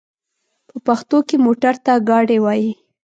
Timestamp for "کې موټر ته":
1.27-1.93